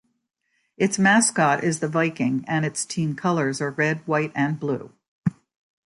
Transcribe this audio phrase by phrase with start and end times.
[0.77, 4.91] Its mascot is the Viking, and its team colors are red, white and blue.